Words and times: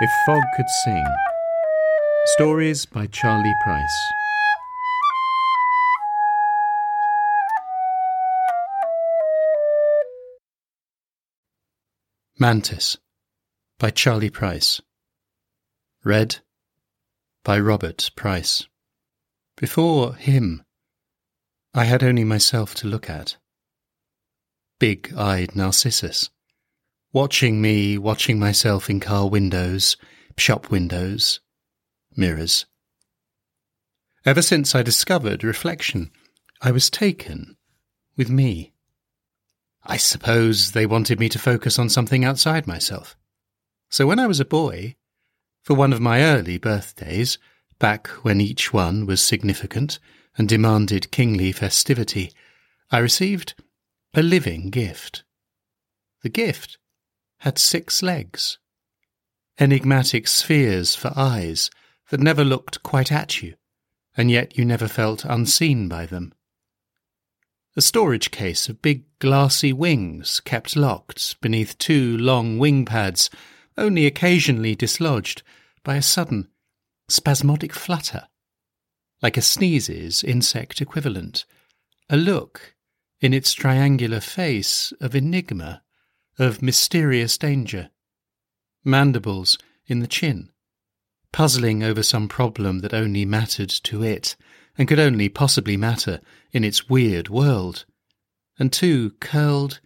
If 0.00 0.10
Fog 0.26 0.42
Could 0.56 0.68
Sing. 0.68 1.06
Stories 2.34 2.84
by 2.84 3.06
Charlie 3.06 3.54
Price. 3.62 4.12
Mantis 12.40 12.96
by 13.78 13.90
Charlie 13.90 14.30
Price. 14.30 14.80
Read 16.02 16.38
by 17.44 17.60
Robert 17.60 18.10
Price. 18.16 18.66
Before 19.56 20.16
him, 20.16 20.64
I 21.72 21.84
had 21.84 22.02
only 22.02 22.24
myself 22.24 22.74
to 22.76 22.88
look 22.88 23.08
at. 23.08 23.36
Big 24.80 25.14
eyed 25.16 25.54
Narcissus 25.54 26.30
watching 27.14 27.62
me, 27.62 27.96
watching 27.96 28.40
myself 28.40 28.90
in 28.90 28.98
car 28.98 29.28
windows, 29.28 29.96
shop 30.36 30.68
windows, 30.68 31.38
mirrors. 32.16 32.66
Ever 34.26 34.42
since 34.42 34.74
I 34.74 34.82
discovered 34.82 35.44
reflection, 35.44 36.10
I 36.60 36.72
was 36.72 36.90
taken 36.90 37.56
with 38.16 38.28
me. 38.28 38.72
I 39.84 39.96
suppose 39.96 40.72
they 40.72 40.86
wanted 40.86 41.20
me 41.20 41.28
to 41.28 41.38
focus 41.38 41.78
on 41.78 41.88
something 41.88 42.24
outside 42.24 42.66
myself. 42.66 43.16
So 43.90 44.08
when 44.08 44.18
I 44.18 44.26
was 44.26 44.40
a 44.40 44.44
boy, 44.44 44.96
for 45.62 45.74
one 45.74 45.92
of 45.92 46.00
my 46.00 46.20
early 46.20 46.58
birthdays, 46.58 47.38
back 47.78 48.08
when 48.24 48.40
each 48.40 48.72
one 48.72 49.06
was 49.06 49.22
significant 49.22 50.00
and 50.36 50.48
demanded 50.48 51.12
kingly 51.12 51.52
festivity, 51.52 52.32
I 52.90 52.98
received 52.98 53.54
a 54.14 54.22
living 54.22 54.70
gift. 54.70 55.22
The 56.22 56.28
gift 56.28 56.78
had 57.44 57.58
six 57.58 58.02
legs, 58.02 58.56
enigmatic 59.60 60.26
spheres 60.26 60.96
for 60.96 61.12
eyes 61.14 61.68
that 62.08 62.18
never 62.18 62.42
looked 62.42 62.82
quite 62.82 63.12
at 63.12 63.42
you, 63.42 63.52
and 64.16 64.30
yet 64.30 64.56
you 64.56 64.64
never 64.64 64.88
felt 64.88 65.26
unseen 65.26 65.86
by 65.86 66.06
them. 66.06 66.32
A 67.76 67.82
storage 67.82 68.30
case 68.30 68.70
of 68.70 68.80
big 68.80 69.04
glassy 69.18 69.74
wings 69.74 70.40
kept 70.40 70.74
locked 70.74 71.38
beneath 71.42 71.76
two 71.76 72.16
long 72.16 72.58
wing 72.58 72.86
pads, 72.86 73.28
only 73.76 74.06
occasionally 74.06 74.74
dislodged 74.74 75.42
by 75.82 75.96
a 75.96 76.02
sudden, 76.02 76.48
spasmodic 77.10 77.74
flutter, 77.74 78.26
like 79.20 79.36
a 79.36 79.42
sneeze's 79.42 80.24
insect 80.24 80.80
equivalent, 80.80 81.44
a 82.08 82.16
look 82.16 82.74
in 83.20 83.34
its 83.34 83.52
triangular 83.52 84.20
face 84.20 84.94
of 84.98 85.14
enigma 85.14 85.82
of 86.38 86.62
mysterious 86.62 87.38
danger. 87.38 87.90
Mandibles 88.84 89.58
in 89.86 90.00
the 90.00 90.06
chin, 90.06 90.50
puzzling 91.32 91.82
over 91.82 92.02
some 92.02 92.28
problem 92.28 92.80
that 92.80 92.94
only 92.94 93.24
mattered 93.24 93.70
to 93.70 94.02
it, 94.02 94.36
and 94.76 94.88
could 94.88 94.98
only 94.98 95.28
possibly 95.28 95.76
matter 95.76 96.20
in 96.52 96.64
its 96.64 96.88
weird 96.88 97.28
world. 97.28 97.84
And 98.58 98.72
two 98.72 99.10
curled, 99.20 99.80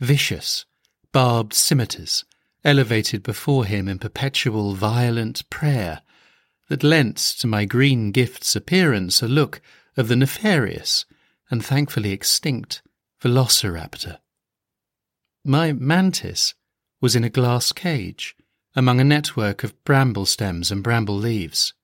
vicious, 0.00 0.64
barbed 1.12 1.54
scimitars 1.54 2.24
elevated 2.64 3.22
before 3.22 3.64
him 3.64 3.88
in 3.88 3.98
perpetual 3.98 4.74
violent 4.74 5.48
prayer 5.50 6.02
that 6.68 6.82
lent 6.82 7.16
to 7.16 7.46
my 7.46 7.64
green 7.64 8.12
gift's 8.12 8.54
appearance 8.54 9.22
a 9.22 9.28
look 9.28 9.60
of 9.96 10.08
the 10.08 10.16
nefarious 10.16 11.06
and 11.50 11.64
thankfully 11.64 12.12
extinct 12.12 12.82
velociraptor. 13.22 14.18
My 15.44 15.72
mantis 15.72 16.54
was 17.00 17.14
in 17.14 17.24
a 17.24 17.30
glass 17.30 17.72
cage 17.72 18.36
among 18.74 19.00
a 19.00 19.04
network 19.04 19.64
of 19.64 19.82
bramble 19.84 20.26
stems 20.26 20.70
and 20.70 20.82
bramble 20.82 21.16
leaves. 21.16 21.74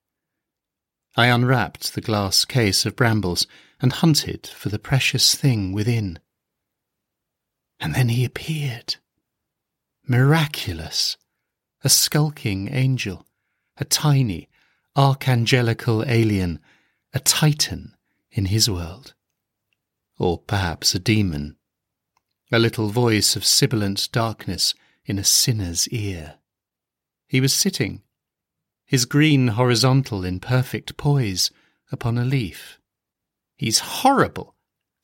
I 1.17 1.27
unwrapped 1.27 1.95
the 1.95 2.01
glass 2.01 2.45
case 2.45 2.85
of 2.85 2.97
brambles 2.97 3.47
and 3.81 3.93
hunted 3.93 4.47
for 4.47 4.69
the 4.69 4.79
precious 4.79 5.35
thing 5.35 5.73
within. 5.73 6.19
And 7.79 7.95
then 7.95 8.09
he 8.09 8.25
appeared. 8.25 8.97
Miraculous. 10.07 11.17
A 11.83 11.89
skulking 11.89 12.73
angel. 12.73 13.27
A 13.77 13.85
tiny, 13.85 14.49
archangelical 14.97 16.05
alien. 16.09 16.61
A 17.13 17.21
titan 17.21 17.95
in 18.31 18.47
his 18.47 18.69
world. 18.69 19.15
Or 20.19 20.39
perhaps 20.39 20.95
a 20.95 20.99
demon 20.99 21.57
a 22.53 22.59
little 22.59 22.89
voice 22.89 23.37
of 23.37 23.45
sibilant 23.45 24.09
darkness 24.13 24.75
in 25.07 25.19
a 25.19 25.25
sinner's 25.25 25.89
ear. 25.89 26.37
He 27.27 27.41
was 27.41 27.53
sitting, 27.53 28.03
his 28.87 29.07
green 29.07 29.49
horizontal 29.49 30.25
in 30.25 30.41
perfect 30.41 30.97
poise, 30.97 31.51
upon 31.91 32.19
a 32.19 32.25
leaf. 32.25 32.79
He's 33.57 33.79
horrible, 33.79 34.55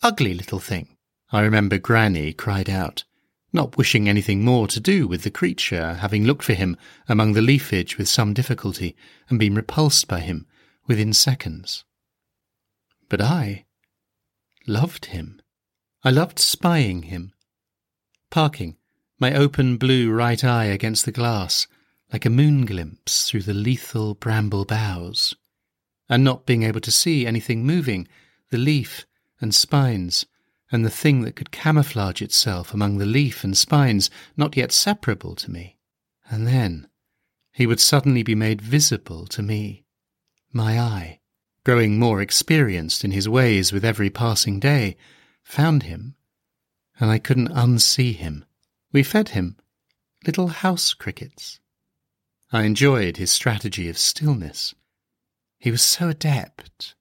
ugly 0.02 0.34
little 0.34 0.58
thing, 0.58 0.96
I 1.32 1.40
remember 1.40 1.78
Granny 1.78 2.32
cried 2.32 2.68
out, 2.68 3.04
not 3.52 3.76
wishing 3.76 4.08
anything 4.08 4.44
more 4.44 4.66
to 4.68 4.80
do 4.80 5.06
with 5.06 5.22
the 5.22 5.30
creature, 5.30 5.94
having 5.94 6.24
looked 6.24 6.42
for 6.42 6.54
him 6.54 6.76
among 7.08 7.32
the 7.32 7.42
leafage 7.42 7.98
with 7.98 8.08
some 8.08 8.34
difficulty, 8.34 8.96
and 9.28 9.38
been 9.38 9.54
repulsed 9.54 10.08
by 10.08 10.20
him 10.20 10.46
within 10.86 11.12
seconds. 11.12 11.84
But 13.08 13.20
I 13.20 13.66
loved 14.66 15.06
him. 15.06 15.40
I 16.02 16.08
loved 16.10 16.38
spying 16.38 17.02
him, 17.02 17.34
parking, 18.30 18.78
my 19.18 19.34
open 19.34 19.76
blue 19.76 20.10
right 20.10 20.42
eye 20.42 20.64
against 20.64 21.04
the 21.04 21.12
glass, 21.12 21.66
like 22.10 22.24
a 22.24 22.30
moon 22.30 22.64
glimpse 22.64 23.28
through 23.28 23.42
the 23.42 23.52
lethal 23.52 24.14
bramble 24.14 24.64
boughs, 24.64 25.34
and 26.08 26.24
not 26.24 26.46
being 26.46 26.62
able 26.62 26.80
to 26.80 26.90
see 26.90 27.26
anything 27.26 27.66
moving, 27.66 28.08
the 28.50 28.56
leaf 28.56 29.04
and 29.42 29.54
spines, 29.54 30.24
and 30.72 30.86
the 30.86 30.90
thing 30.90 31.20
that 31.20 31.36
could 31.36 31.50
camouflage 31.50 32.22
itself 32.22 32.72
among 32.72 32.96
the 32.96 33.04
leaf 33.04 33.44
and 33.44 33.58
spines 33.58 34.08
not 34.38 34.56
yet 34.56 34.72
separable 34.72 35.34
to 35.34 35.50
me. 35.50 35.76
And 36.30 36.46
then 36.46 36.88
he 37.52 37.66
would 37.66 37.80
suddenly 37.80 38.22
be 38.22 38.34
made 38.34 38.62
visible 38.62 39.26
to 39.26 39.42
me, 39.42 39.84
my 40.50 40.80
eye, 40.80 41.20
growing 41.62 41.98
more 41.98 42.22
experienced 42.22 43.04
in 43.04 43.10
his 43.10 43.28
ways 43.28 43.70
with 43.70 43.84
every 43.84 44.08
passing 44.08 44.58
day, 44.58 44.96
found 45.50 45.82
him 45.82 46.14
and 47.00 47.10
I 47.10 47.18
couldn't 47.18 47.48
unsee 47.48 48.14
him. 48.14 48.44
We 48.92 49.02
fed 49.02 49.30
him 49.30 49.56
little 50.26 50.48
house 50.48 50.92
crickets. 50.92 51.58
I 52.52 52.62
enjoyed 52.62 53.16
his 53.16 53.30
strategy 53.30 53.88
of 53.88 53.98
stillness. 53.98 54.74
He 55.58 55.70
was 55.70 55.82
so 55.82 56.10
adept. 56.10 56.94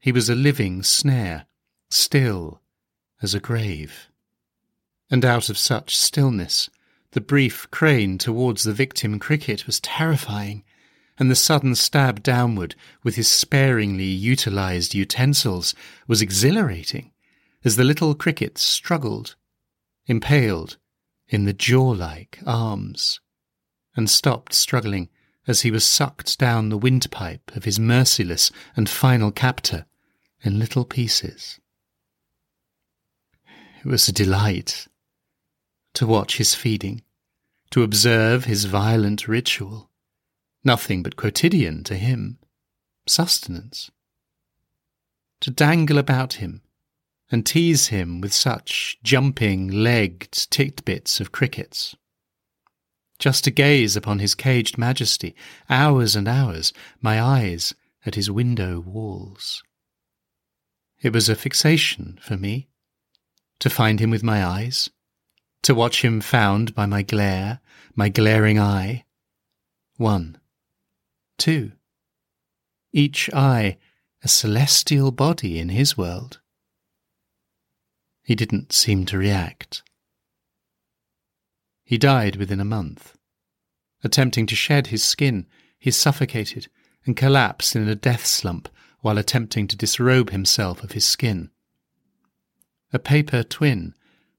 He 0.00 0.12
was 0.12 0.28
a 0.28 0.34
living 0.34 0.82
snare, 0.82 1.46
still 1.88 2.60
as 3.22 3.34
a 3.34 3.40
grave. 3.40 4.08
And 5.10 5.24
out 5.24 5.48
of 5.48 5.56
such 5.56 5.96
stillness, 5.96 6.68
the 7.12 7.20
brief 7.20 7.70
crane 7.70 8.18
towards 8.18 8.64
the 8.64 8.72
victim 8.72 9.18
cricket 9.18 9.66
was 9.66 9.80
terrifying, 9.80 10.64
and 11.18 11.30
the 11.30 11.36
sudden 11.36 11.74
stab 11.74 12.22
downward 12.22 12.74
with 13.02 13.16
his 13.16 13.28
sparingly 13.28 14.04
utilized 14.04 14.94
utensils 14.94 15.74
was 16.06 16.20
exhilarating 16.20 17.12
as 17.68 17.76
the 17.76 17.84
little 17.84 18.14
cricket 18.14 18.56
struggled, 18.56 19.36
impaled 20.06 20.78
in 21.28 21.44
the 21.44 21.52
jaw-like 21.52 22.38
arms, 22.46 23.20
and 23.94 24.08
stopped 24.08 24.54
struggling 24.54 25.10
as 25.46 25.60
he 25.60 25.70
was 25.70 25.84
sucked 25.84 26.38
down 26.38 26.70
the 26.70 26.78
windpipe 26.78 27.54
of 27.54 27.64
his 27.64 27.78
merciless 27.78 28.50
and 28.74 28.88
final 28.88 29.30
captor 29.30 29.84
in 30.40 30.58
little 30.58 30.86
pieces. 30.86 31.60
It 33.84 33.86
was 33.86 34.08
a 34.08 34.12
delight 34.12 34.88
to 35.92 36.06
watch 36.06 36.38
his 36.38 36.54
feeding, 36.54 37.02
to 37.70 37.82
observe 37.82 38.46
his 38.46 38.64
violent 38.64 39.28
ritual, 39.28 39.90
nothing 40.64 41.02
but 41.02 41.16
quotidian 41.16 41.84
to 41.84 41.96
him, 41.96 42.38
sustenance. 43.06 43.90
To 45.40 45.50
dangle 45.50 45.98
about 45.98 46.32
him 46.32 46.62
and 47.30 47.44
tease 47.44 47.88
him 47.88 48.20
with 48.20 48.32
such 48.32 48.98
jumping, 49.02 49.68
legged 49.68 50.32
titbits 50.32 51.20
of 51.20 51.32
crickets. 51.32 51.94
Just 53.18 53.44
to 53.44 53.50
gaze 53.50 53.96
upon 53.96 54.20
his 54.20 54.34
caged 54.34 54.78
majesty, 54.78 55.34
hours 55.68 56.14
and 56.14 56.28
hours, 56.28 56.72
my 57.00 57.20
eyes 57.20 57.74
at 58.06 58.14
his 58.14 58.30
window 58.30 58.80
walls. 58.80 59.62
It 61.00 61.12
was 61.12 61.28
a 61.28 61.36
fixation 61.36 62.18
for 62.22 62.36
me 62.36 62.68
to 63.60 63.70
find 63.70 64.00
him 64.00 64.10
with 64.10 64.22
my 64.22 64.44
eyes, 64.44 64.88
to 65.62 65.74
watch 65.74 66.02
him 66.04 66.20
found 66.20 66.74
by 66.74 66.86
my 66.86 67.02
glare, 67.02 67.60
my 67.94 68.08
glaring 68.08 68.58
eye. 68.58 69.04
One, 69.96 70.38
two, 71.36 71.72
each 72.92 73.28
eye 73.34 73.76
a 74.22 74.28
celestial 74.28 75.10
body 75.10 75.58
in 75.58 75.68
his 75.68 75.96
world. 75.96 76.40
He 78.28 78.34
didn't 78.34 78.74
seem 78.74 79.06
to 79.06 79.16
react. 79.16 79.82
He 81.82 81.96
died 81.96 82.36
within 82.36 82.60
a 82.60 82.72
month. 82.78 83.16
Attempting 84.04 84.46
to 84.48 84.54
shed 84.54 84.88
his 84.88 85.02
skin, 85.02 85.46
he 85.78 85.90
suffocated 85.90 86.68
and 87.06 87.16
collapsed 87.16 87.74
in 87.74 87.88
a 87.88 87.94
death 87.94 88.26
slump 88.26 88.68
while 89.00 89.16
attempting 89.16 89.66
to 89.68 89.76
disrobe 89.76 90.28
himself 90.28 90.84
of 90.84 90.92
his 90.92 91.06
skin. 91.06 91.48
A 92.92 92.98
paper 92.98 93.42
twin, 93.42 93.94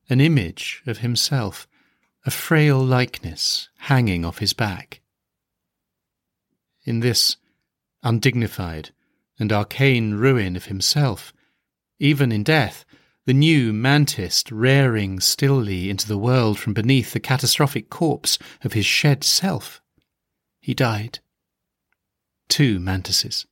an 0.08 0.22
image 0.22 0.84
of 0.86 1.00
himself, 1.00 1.68
a 2.28 2.30
frail 2.30 2.78
likeness 2.78 3.70
hanging 3.80 4.24
off 4.24 4.38
his 4.38 4.54
back. 4.54 5.02
In 6.84 7.00
this 7.00 7.38
undignified 8.04 8.92
and 9.40 9.52
arcane 9.52 10.14
ruin 10.14 10.56
of 10.56 10.66
himself, 10.66 11.34
even 11.98 12.32
in 12.32 12.44
death, 12.44 12.86
the 13.30 13.34
new 13.36 13.72
mantis 13.72 14.44
rearing 14.52 15.20
stilly 15.20 15.88
into 15.88 16.08
the 16.08 16.18
world 16.18 16.58
from 16.58 16.74
beneath 16.74 17.14
the 17.14 17.20
catastrophic 17.20 17.88
corpse 17.88 18.40
of 18.64 18.74
his 18.74 18.88
shed 18.88 19.24
self. 19.24 19.84
He 20.60 20.74
died. 20.74 21.20
Two 22.48 22.80
mantises. 22.80 23.46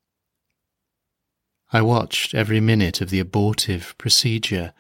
I 1.72 1.84
watched 1.84 2.34
every 2.34 2.60
minute 2.60 3.02
of 3.02 3.12
the 3.12 3.20
abortive 3.20 3.96
procedure, 4.00 4.74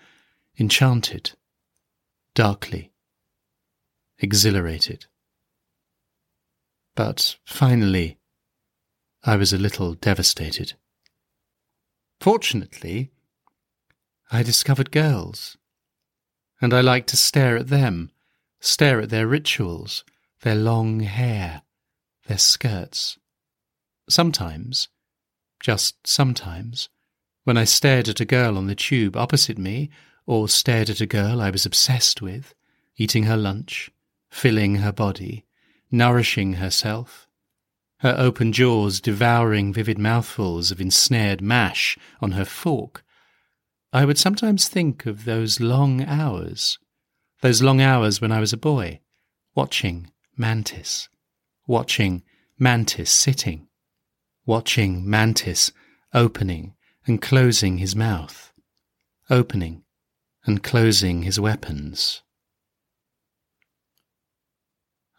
enchanted, 0.57 1.33
darkly, 2.33 2.91
exhilarated. 4.17 5.05
But 6.95 7.35
finally, 7.45 8.17
I 9.23 9.35
was 9.35 9.53
a 9.53 9.59
little 9.59 9.93
devastated. 9.93 10.73
Fortunately, 12.19 13.11
I 14.29 14.43
discovered 14.43 14.91
girls, 14.91 15.57
and 16.59 16.73
I 16.73 16.81
liked 16.81 17.07
to 17.09 17.17
stare 17.17 17.55
at 17.55 17.67
them, 17.67 18.11
stare 18.59 18.99
at 18.99 19.09
their 19.09 19.25
rituals, 19.25 20.03
their 20.41 20.55
long 20.55 20.99
hair, 20.99 21.61
their 22.27 22.37
skirts. 22.37 23.17
Sometimes, 24.09 24.89
just 25.61 26.05
sometimes, 26.05 26.89
when 27.45 27.57
I 27.57 27.63
stared 27.63 28.09
at 28.09 28.19
a 28.19 28.25
girl 28.25 28.57
on 28.57 28.67
the 28.67 28.75
tube 28.75 29.15
opposite 29.15 29.57
me, 29.57 29.89
or 30.25 30.49
stared 30.49 30.89
at 30.89 30.99
a 30.99 31.05
girl 31.05 31.41
I 31.41 31.49
was 31.49 31.65
obsessed 31.65 32.21
with, 32.21 32.53
eating 32.97 33.23
her 33.23 33.37
lunch, 33.37 33.89
filling 34.29 34.75
her 34.75 34.91
body, 34.91 35.45
nourishing 35.89 36.53
herself, 36.53 37.29
her 37.99 38.13
open 38.17 38.51
jaws 38.51 38.99
devouring 38.99 39.71
vivid 39.71 39.97
mouthfuls 39.97 40.69
of 40.69 40.81
ensnared 40.81 41.41
mash 41.41 41.97
on 42.21 42.31
her 42.33 42.45
fork, 42.45 43.05
I 43.93 44.05
would 44.05 44.17
sometimes 44.17 44.67
think 44.67 45.05
of 45.05 45.25
those 45.25 45.59
long 45.59 46.03
hours, 46.03 46.77
those 47.41 47.61
long 47.61 47.79
hours 47.79 48.19
when 48.19 48.31
I 48.31 48.39
was 48.39 48.51
a 48.51 48.57
boy, 48.57 48.99
watching 49.55 50.11
Mantis, 50.35 51.07
watching 51.67 52.23
Mantis 52.59 53.09
sitting, 53.09 53.67
watching 54.45 55.09
Mantis 55.09 55.71
opening 56.13 56.75
and 57.05 57.21
closing 57.21 57.77
his 57.77 57.95
mouth, 57.95 58.51
opening 59.29 59.83
and 60.45 60.61
closing 60.61 61.23
his 61.23 61.39
weapons. 61.39 62.23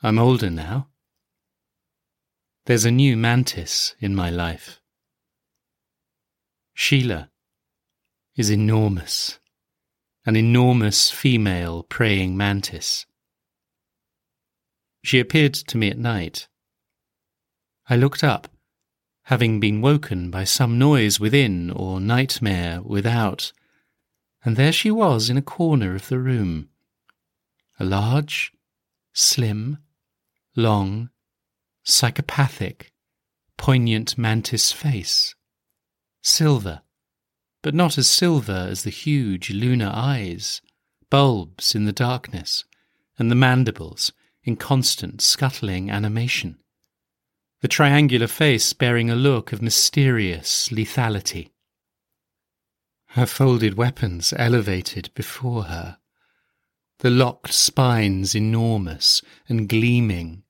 I'm 0.03 0.19
older 0.19 0.50
now. 0.50 0.88
There's 2.67 2.85
a 2.85 2.91
new 2.91 3.17
mantis 3.17 3.94
in 3.99 4.15
my 4.15 4.31
life. 4.31 4.81
Sheila 6.75 7.31
is 8.38 8.50
enormous, 8.50 9.40
an 10.25 10.37
enormous 10.37 11.11
female 11.11 11.82
praying 11.82 12.37
mantis. 12.37 13.05
She 15.02 15.19
appeared 15.19 15.55
to 15.55 15.76
me 15.76 15.90
at 15.90 15.99
night. 15.99 16.46
I 17.88 17.96
looked 17.96 18.23
up, 18.23 18.46
having 19.25 19.58
been 19.58 19.81
woken 19.81 20.31
by 20.31 20.44
some 20.44 20.79
noise 20.79 21.19
within 21.19 21.73
or 21.73 22.00
nightmare 22.00 22.81
without, 22.81 23.52
and 24.44 24.55
there 24.56 24.73
she 24.73 24.93
was 24.93 25.29
in 25.29 25.37
a 25.37 25.43
corner 25.43 25.96
of 25.96 26.08
the 26.08 26.20
room. 26.20 26.69
A 27.81 27.84
large, 27.84 28.52
slim, 29.12 29.79
long, 30.55 31.11
psychopathic, 31.82 32.93
poignant 33.56 34.17
mantis 34.17 34.70
face. 34.70 35.34
Silver, 36.23 36.82
but 37.69 37.75
not 37.75 37.99
as 37.99 38.09
silver 38.09 38.67
as 38.70 38.82
the 38.82 38.88
huge 38.88 39.50
lunar 39.50 39.91
eyes, 39.93 40.62
bulbs 41.11 41.75
in 41.75 41.85
the 41.85 41.93
darkness, 41.93 42.65
and 43.19 43.31
the 43.31 43.35
mandibles 43.35 44.11
in 44.43 44.56
constant 44.56 45.20
scuttling 45.20 45.91
animation. 45.91 46.56
The 47.61 47.69
triangular 47.69 48.26
face 48.26 48.73
bearing 48.73 49.11
a 49.11 49.15
look 49.15 49.53
of 49.53 49.61
mysterious 49.61 50.70
lethality. 50.70 51.50
Her 53.09 53.26
folded 53.26 53.75
weapons 53.75 54.32
elevated 54.38 55.11
before 55.15 55.65
her, 55.65 55.99
the 57.00 57.11
locked 57.11 57.53
spines 57.53 58.35
enormous 58.35 59.20
and 59.47 59.69
gleaming. 59.69 60.43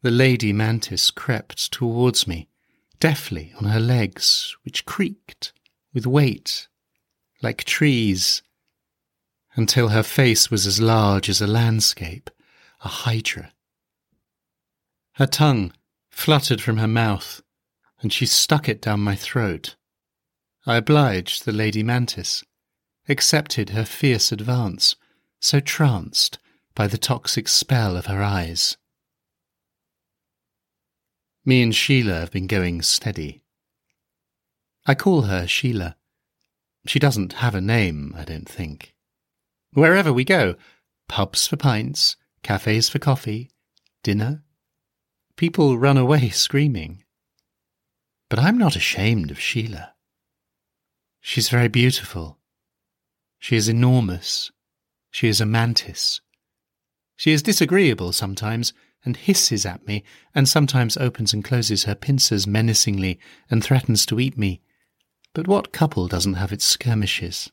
The 0.00 0.10
lady 0.10 0.54
mantis 0.54 1.10
crept 1.10 1.70
towards 1.70 2.26
me, 2.26 2.48
deftly 2.98 3.52
on 3.58 3.66
her 3.66 3.78
legs, 3.78 4.56
which 4.64 4.86
creaked 4.86 5.52
with 5.96 6.06
weight, 6.06 6.68
like 7.42 7.64
trees, 7.64 8.42
until 9.54 9.88
her 9.88 10.02
face 10.02 10.50
was 10.50 10.66
as 10.66 10.78
large 10.78 11.30
as 11.30 11.40
a 11.40 11.46
landscape, 11.46 12.28
a 12.84 12.88
hydra. 12.88 13.50
Her 15.14 15.26
tongue 15.26 15.72
fluttered 16.10 16.60
from 16.60 16.76
her 16.76 16.86
mouth, 16.86 17.40
and 18.02 18.12
she 18.12 18.26
stuck 18.26 18.68
it 18.68 18.82
down 18.82 19.00
my 19.00 19.14
throat. 19.16 19.74
I 20.66 20.76
obliged 20.76 21.46
the 21.46 21.52
lady 21.52 21.82
mantis, 21.82 22.44
accepted 23.08 23.70
her 23.70 23.86
fierce 23.86 24.30
advance, 24.30 24.96
so 25.40 25.60
tranced 25.60 26.38
by 26.74 26.88
the 26.88 26.98
toxic 26.98 27.48
spell 27.48 27.96
of 27.96 28.04
her 28.04 28.22
eyes. 28.22 28.76
Me 31.42 31.62
and 31.62 31.74
Sheila 31.74 32.20
have 32.20 32.32
been 32.32 32.46
going 32.46 32.82
steady. 32.82 33.40
I 34.88 34.94
call 34.94 35.22
her 35.22 35.48
Sheila. 35.48 35.96
She 36.86 37.00
doesn't 37.00 37.34
have 37.34 37.56
a 37.56 37.60
name, 37.60 38.14
I 38.16 38.24
don't 38.24 38.48
think. 38.48 38.94
Wherever 39.72 40.12
we 40.12 40.24
go, 40.24 40.54
pubs 41.08 41.48
for 41.48 41.56
pints, 41.56 42.16
cafes 42.44 42.88
for 42.88 43.00
coffee, 43.00 43.50
dinner, 44.04 44.44
people 45.36 45.76
run 45.76 45.96
away 45.96 46.28
screaming. 46.30 47.02
But 48.30 48.38
I'm 48.38 48.58
not 48.58 48.76
ashamed 48.76 49.32
of 49.32 49.40
Sheila. 49.40 49.94
She's 51.20 51.48
very 51.48 51.68
beautiful. 51.68 52.38
She 53.40 53.56
is 53.56 53.68
enormous. 53.68 54.52
She 55.10 55.28
is 55.28 55.40
a 55.40 55.46
mantis. 55.46 56.20
She 57.16 57.32
is 57.32 57.42
disagreeable 57.42 58.12
sometimes, 58.12 58.72
and 59.04 59.16
hisses 59.16 59.66
at 59.66 59.86
me, 59.86 60.04
and 60.34 60.48
sometimes 60.48 60.96
opens 60.96 61.32
and 61.32 61.42
closes 61.42 61.84
her 61.84 61.94
pincers 61.94 62.46
menacingly 62.46 63.18
and 63.50 63.64
threatens 63.64 64.06
to 64.06 64.20
eat 64.20 64.38
me. 64.38 64.60
But 65.36 65.46
what 65.46 65.70
couple 65.70 66.08
doesn't 66.08 66.40
have 66.40 66.50
its 66.50 66.64
skirmishes? 66.64 67.52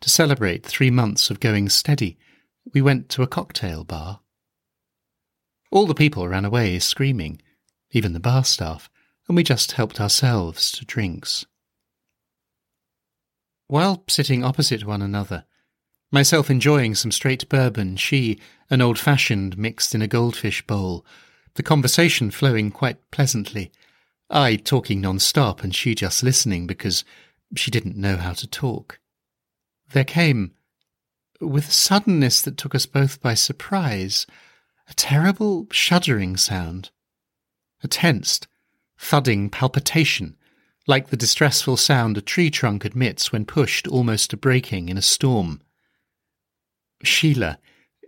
To 0.00 0.10
celebrate 0.10 0.66
three 0.66 0.90
months 0.90 1.30
of 1.30 1.38
going 1.38 1.68
steady, 1.68 2.18
we 2.74 2.82
went 2.82 3.08
to 3.10 3.22
a 3.22 3.28
cocktail 3.28 3.84
bar. 3.84 4.22
All 5.70 5.86
the 5.86 5.94
people 5.94 6.26
ran 6.26 6.44
away 6.44 6.80
screaming, 6.80 7.40
even 7.92 8.12
the 8.12 8.18
bar 8.18 8.42
staff, 8.42 8.90
and 9.28 9.36
we 9.36 9.44
just 9.44 9.70
helped 9.70 10.00
ourselves 10.00 10.72
to 10.72 10.84
drinks. 10.84 11.46
While 13.68 14.02
sitting 14.08 14.42
opposite 14.42 14.84
one 14.84 15.00
another, 15.00 15.44
myself 16.10 16.50
enjoying 16.50 16.96
some 16.96 17.12
straight 17.12 17.48
bourbon, 17.48 17.96
she 17.96 18.40
an 18.68 18.80
old 18.80 18.98
fashioned 18.98 19.56
mixed 19.56 19.94
in 19.94 20.02
a 20.02 20.08
goldfish 20.08 20.66
bowl, 20.66 21.06
the 21.54 21.62
conversation 21.62 22.32
flowing 22.32 22.72
quite 22.72 23.12
pleasantly, 23.12 23.70
I 24.30 24.56
talking 24.56 25.00
non 25.00 25.18
stop 25.18 25.62
and 25.62 25.74
she 25.74 25.94
just 25.94 26.22
listening 26.22 26.66
because 26.66 27.04
she 27.56 27.70
didn't 27.70 27.96
know 27.96 28.16
how 28.16 28.32
to 28.34 28.46
talk. 28.46 29.00
There 29.92 30.04
came, 30.04 30.52
with 31.40 31.68
a 31.68 31.72
suddenness 31.72 32.42
that 32.42 32.56
took 32.56 32.74
us 32.74 32.86
both 32.86 33.22
by 33.22 33.34
surprise, 33.34 34.26
a 34.88 34.94
terrible 34.94 35.66
shuddering 35.70 36.36
sound, 36.36 36.90
a 37.82 37.88
tensed, 37.88 38.48
thudding 38.98 39.48
palpitation 39.48 40.36
like 40.88 41.10
the 41.10 41.16
distressful 41.18 41.76
sound 41.76 42.16
a 42.16 42.22
tree 42.22 42.50
trunk 42.50 42.84
admits 42.84 43.30
when 43.30 43.44
pushed 43.44 43.86
almost 43.86 44.30
to 44.30 44.36
breaking 44.38 44.88
in 44.88 44.96
a 44.96 45.02
storm. 45.02 45.60
Sheila 47.04 47.58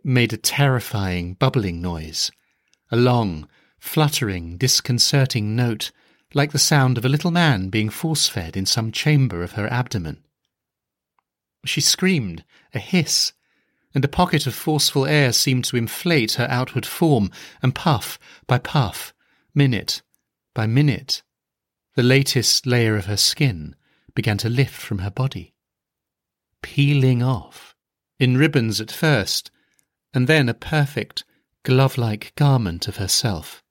made 0.02 0.32
a 0.32 0.38
terrifying 0.38 1.34
bubbling 1.34 1.82
noise, 1.82 2.32
a 2.90 2.96
long, 2.96 3.46
fluttering, 3.78 4.56
disconcerting 4.56 5.54
note, 5.54 5.92
like 6.34 6.52
the 6.52 6.58
sound 6.58 6.96
of 6.96 7.04
a 7.04 7.08
little 7.08 7.30
man 7.30 7.68
being 7.68 7.88
force 7.88 8.28
fed 8.28 8.56
in 8.56 8.66
some 8.66 8.92
chamber 8.92 9.42
of 9.42 9.52
her 9.52 9.66
abdomen. 9.72 10.22
She 11.64 11.80
screamed, 11.80 12.44
a 12.72 12.78
hiss, 12.78 13.32
and 13.94 14.04
a 14.04 14.08
pocket 14.08 14.46
of 14.46 14.54
forceful 14.54 15.06
air 15.06 15.32
seemed 15.32 15.64
to 15.64 15.76
inflate 15.76 16.34
her 16.34 16.46
outward 16.48 16.86
form, 16.86 17.30
and 17.62 17.74
puff 17.74 18.18
by 18.46 18.58
puff, 18.58 19.12
minute 19.54 20.02
by 20.54 20.66
minute, 20.66 21.22
the 21.94 22.02
latest 22.02 22.66
layer 22.66 22.96
of 22.96 23.06
her 23.06 23.16
skin 23.16 23.74
began 24.14 24.38
to 24.38 24.48
lift 24.48 24.74
from 24.74 24.98
her 24.98 25.10
body, 25.10 25.54
peeling 26.62 27.22
off, 27.22 27.74
in 28.18 28.36
ribbons 28.36 28.80
at 28.80 28.90
first, 28.90 29.50
and 30.12 30.26
then 30.26 30.48
a 30.48 30.54
perfect, 30.54 31.24
glove 31.62 31.98
like 31.98 32.32
garment 32.36 32.88
of 32.88 32.96
herself. 32.96 33.62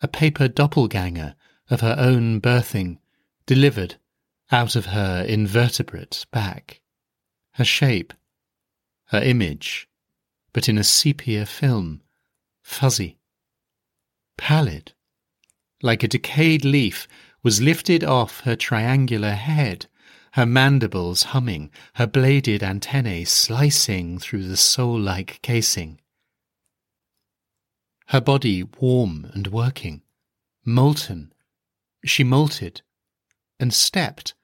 A 0.00 0.08
paper 0.08 0.48
doppelganger 0.48 1.34
of 1.70 1.80
her 1.80 1.96
own 1.98 2.40
birthing, 2.40 2.98
delivered 3.46 3.96
out 4.50 4.76
of 4.76 4.86
her 4.86 5.24
invertebrate 5.24 6.26
back. 6.30 6.80
Her 7.52 7.64
shape, 7.64 8.12
her 9.06 9.22
image, 9.22 9.88
but 10.52 10.68
in 10.68 10.78
a 10.78 10.84
sepia 10.84 11.46
film, 11.46 12.02
fuzzy, 12.62 13.18
pallid, 14.36 14.92
like 15.82 16.02
a 16.02 16.08
decayed 16.08 16.64
leaf, 16.64 17.08
was 17.42 17.62
lifted 17.62 18.02
off 18.04 18.40
her 18.40 18.56
triangular 18.56 19.32
head, 19.32 19.86
her 20.32 20.44
mandibles 20.46 21.24
humming, 21.24 21.70
her 21.94 22.06
bladed 22.06 22.62
antennae 22.62 23.24
slicing 23.24 24.18
through 24.18 24.46
the 24.46 24.56
soul 24.56 24.98
like 24.98 25.40
casing. 25.42 26.00
Her 28.08 28.20
body 28.20 28.62
warm 28.62 29.30
and 29.32 29.46
working, 29.46 30.02
molten, 30.64 31.32
she 32.08 32.24
molted, 32.24 32.82
and 33.58 33.72
stepped, 33.72 34.34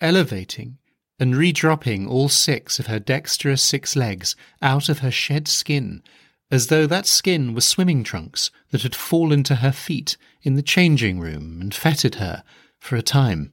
elevating 0.00 0.78
and 1.18 1.34
redropping 1.34 2.08
all 2.08 2.28
six 2.28 2.78
of 2.78 2.86
her 2.86 2.98
dexterous 2.98 3.62
six 3.62 3.94
legs 3.94 4.34
out 4.60 4.88
of 4.88 4.98
her 4.98 5.10
shed 5.10 5.46
skin, 5.46 6.02
as 6.50 6.66
though 6.66 6.86
that 6.86 7.06
skin 7.06 7.54
were 7.54 7.60
swimming 7.60 8.04
trunks 8.04 8.50
that 8.70 8.82
had 8.82 8.94
fallen 8.94 9.42
to 9.44 9.56
her 9.56 9.72
feet 9.72 10.16
in 10.42 10.54
the 10.54 10.62
changing 10.62 11.20
room 11.20 11.60
and 11.60 11.74
fettered 11.74 12.16
her 12.16 12.42
for 12.80 12.96
a 12.96 13.02
time. 13.02 13.52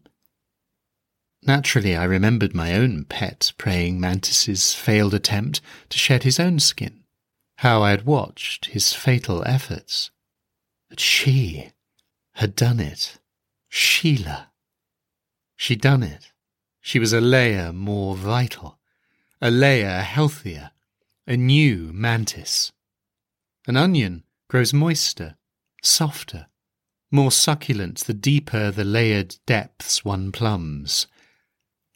Naturally, 1.44 1.96
I 1.96 2.04
remembered 2.04 2.54
my 2.54 2.76
own 2.76 3.06
pet 3.06 3.54
praying 3.58 4.00
mantis's 4.00 4.74
failed 4.74 5.14
attempt 5.14 5.62
to 5.90 5.98
shed 5.98 6.24
his 6.24 6.40
own 6.40 6.60
skin, 6.60 7.04
how 7.58 7.82
I 7.82 7.92
had 7.92 8.06
watched 8.06 8.66
his 8.68 8.94
fatal 8.94 9.44
efforts. 9.48 10.12
But 10.90 11.00
she 11.00 11.72
had 12.34 12.56
done 12.56 12.80
it. 12.80 13.18
Sheila. 13.74 14.52
She'd 15.56 15.80
done 15.80 16.04
it. 16.04 16.34
She 16.82 17.00
was 17.00 17.14
a 17.14 17.22
layer 17.22 17.72
more 17.72 18.18
vital, 18.18 18.80
a 19.40 19.50
layer 19.50 20.02
healthier, 20.02 20.72
a 21.26 21.38
new 21.38 21.92
mantis. 21.94 22.74
An 23.66 23.78
onion 23.78 24.26
grows 24.50 24.74
moister, 24.74 25.38
softer, 25.82 26.48
more 27.12 27.32
succulent 27.32 28.00
the 28.00 28.14
deeper 28.14 28.72
the 28.72 28.84
layered 28.84 29.38
depths 29.46 30.04
one 30.04 30.34
plumbs. 30.34 31.08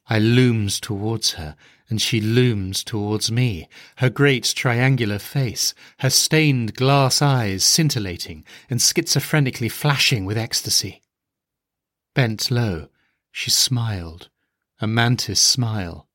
I 0.08 0.18
looms 0.20 0.80
towards 0.80 1.32
her, 1.34 1.58
and 1.90 2.02
she 2.02 2.22
looms 2.22 2.86
towards 2.86 3.30
me, 3.30 3.68
her 3.98 4.10
great 4.10 4.46
triangular 4.56 5.20
face, 5.20 5.74
her 6.00 6.10
stained 6.10 6.76
glass 6.76 7.22
eyes 7.22 7.66
scintillating 7.66 8.46
and 8.70 8.80
schizophrenically 8.80 9.70
flashing 9.70 10.24
with 10.24 10.38
ecstasy. 10.38 11.02
Bent 12.16 12.50
low, 12.50 12.88
she 13.32 13.52
smiled, 13.52 14.30
a 14.80 14.88
mantis 14.88 15.42
smile. 15.42 16.08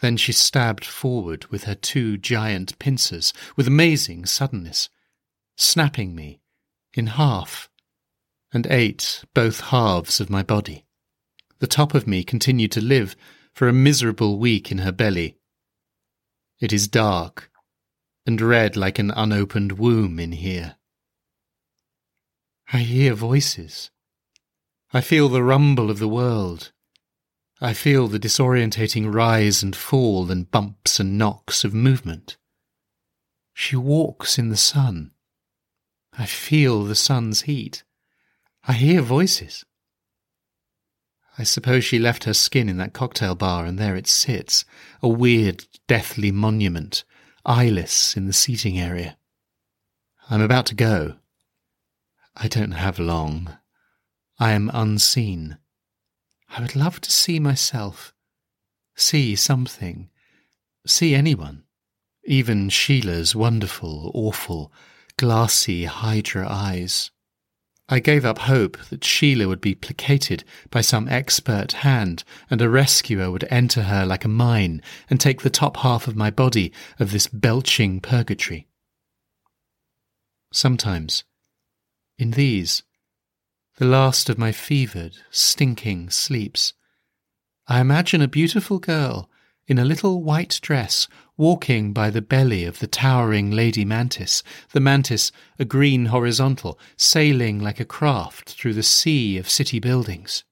Then 0.00 0.18
she 0.18 0.32
stabbed 0.32 0.84
forward 0.84 1.46
with 1.46 1.64
her 1.64 1.74
two 1.74 2.18
giant 2.18 2.78
pincers 2.78 3.32
with 3.56 3.66
amazing 3.66 4.26
suddenness, 4.26 4.90
snapping 5.56 6.14
me 6.14 6.40
in 6.92 7.06
half, 7.06 7.70
and 8.52 8.66
ate 8.66 9.24
both 9.32 9.60
halves 9.60 10.20
of 10.20 10.28
my 10.28 10.42
body. 10.42 10.84
The 11.58 11.66
top 11.66 11.94
of 11.94 12.06
me 12.06 12.22
continued 12.22 12.72
to 12.72 12.82
live 12.82 13.16
for 13.54 13.66
a 13.66 13.72
miserable 13.72 14.38
week 14.38 14.70
in 14.70 14.78
her 14.78 14.92
belly. 14.92 15.38
It 16.60 16.72
is 16.74 16.86
dark 16.86 17.50
and 18.26 18.38
red 18.40 18.76
like 18.76 18.98
an 18.98 19.10
unopened 19.10 19.78
womb 19.78 20.18
in 20.18 20.32
here. 20.32 20.76
I 22.70 22.78
hear 22.78 23.14
voices. 23.14 23.90
I 24.92 25.00
feel 25.00 25.28
the 25.28 25.42
rumble 25.42 25.90
of 25.90 25.98
the 25.98 26.08
world. 26.08 26.72
I 27.60 27.72
feel 27.72 28.06
the 28.06 28.20
disorientating 28.20 29.12
rise 29.12 29.62
and 29.62 29.74
fall 29.74 30.30
and 30.30 30.50
bumps 30.50 31.00
and 31.00 31.18
knocks 31.18 31.64
of 31.64 31.74
movement. 31.74 32.36
She 33.54 33.76
walks 33.76 34.38
in 34.38 34.50
the 34.50 34.56
sun. 34.56 35.12
I 36.16 36.26
feel 36.26 36.84
the 36.84 36.94
sun's 36.94 37.42
heat. 37.42 37.82
I 38.68 38.74
hear 38.74 39.00
voices. 39.00 39.64
I 41.38 41.42
suppose 41.42 41.84
she 41.84 41.98
left 41.98 42.24
her 42.24 42.34
skin 42.34 42.68
in 42.68 42.78
that 42.78 42.92
cocktail 42.92 43.34
bar, 43.34 43.66
and 43.66 43.78
there 43.78 43.96
it 43.96 44.06
sits, 44.06 44.64
a 45.02 45.08
weird, 45.08 45.66
deathly 45.86 46.30
monument, 46.30 47.04
eyeless 47.44 48.16
in 48.16 48.26
the 48.26 48.32
seating 48.32 48.78
area. 48.78 49.18
I'm 50.30 50.40
about 50.40 50.66
to 50.66 50.74
go. 50.74 51.16
I 52.34 52.48
don't 52.48 52.72
have 52.72 52.98
long. 52.98 53.56
I 54.38 54.52
am 54.52 54.70
unseen. 54.72 55.58
I 56.48 56.60
would 56.60 56.76
love 56.76 57.00
to 57.00 57.10
see 57.10 57.40
myself, 57.40 58.12
see 58.94 59.34
something, 59.34 60.10
see 60.86 61.14
anyone, 61.14 61.64
even 62.24 62.68
Sheila's 62.68 63.34
wonderful, 63.34 64.10
awful, 64.14 64.72
glassy 65.16 65.84
Hydra 65.84 66.46
eyes. 66.48 67.10
I 67.88 68.00
gave 68.00 68.24
up 68.24 68.38
hope 68.38 68.76
that 68.90 69.04
Sheila 69.04 69.46
would 69.46 69.60
be 69.60 69.74
placated 69.74 70.42
by 70.70 70.80
some 70.80 71.08
expert 71.08 71.72
hand 71.72 72.24
and 72.50 72.60
a 72.60 72.68
rescuer 72.68 73.30
would 73.30 73.46
enter 73.48 73.84
her 73.84 74.04
like 74.04 74.24
a 74.24 74.28
mine 74.28 74.82
and 75.08 75.20
take 75.20 75.42
the 75.42 75.50
top 75.50 75.78
half 75.78 76.08
of 76.08 76.16
my 76.16 76.30
body 76.30 76.72
of 76.98 77.12
this 77.12 77.28
belching 77.28 78.00
purgatory. 78.00 78.66
Sometimes, 80.52 81.22
in 82.18 82.32
these, 82.32 82.82
the 83.76 83.84
last 83.84 84.30
of 84.30 84.38
my 84.38 84.52
fevered, 84.52 85.18
stinking 85.30 86.08
sleeps. 86.08 86.72
I 87.68 87.80
imagine 87.80 88.22
a 88.22 88.28
beautiful 88.28 88.78
girl 88.78 89.28
in 89.66 89.78
a 89.78 89.84
little 89.84 90.22
white 90.22 90.58
dress 90.62 91.08
walking 91.36 91.92
by 91.92 92.08
the 92.08 92.22
belly 92.22 92.64
of 92.64 92.78
the 92.78 92.86
towering 92.86 93.50
lady 93.50 93.84
mantis, 93.84 94.42
the 94.72 94.80
mantis 94.80 95.30
a 95.58 95.64
green 95.64 96.06
horizontal, 96.06 96.78
sailing 96.96 97.60
like 97.60 97.78
a 97.78 97.84
craft 97.84 98.50
through 98.50 98.72
the 98.72 98.82
sea 98.82 99.36
of 99.36 99.50
city 99.50 99.78
buildings. 99.78 100.44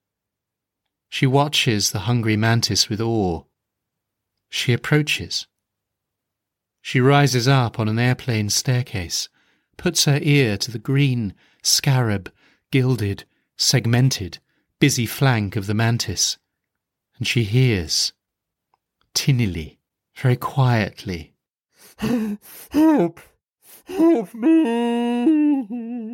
She 1.09 1.25
watches 1.25 1.91
the 1.91 1.99
hungry 1.99 2.37
mantis 2.37 2.89
with 2.89 3.01
awe. 3.01 3.43
She 4.49 4.73
approaches. 4.73 5.47
She 6.81 6.99
rises 6.99 7.47
up 7.47 7.79
on 7.79 7.87
an 7.87 7.97
airplane 7.97 8.49
staircase, 8.49 9.29
puts 9.77 10.05
her 10.05 10.19
ear 10.21 10.57
to 10.57 10.69
the 10.69 10.77
green, 10.77 11.33
scarab, 11.63 12.31
gilded, 12.75 13.23
segmented, 13.55 14.39
busy 14.81 15.05
flank 15.05 15.55
of 15.55 15.65
the 15.65 15.73
mantis, 15.73 16.37
and 17.17 17.25
she 17.25 17.45
hears, 17.45 18.11
tinnily, 19.13 19.79
very 20.17 20.35
quietly, 20.35 21.33
Help! 22.71 23.21
Help 23.85 24.33
me! 24.33 26.04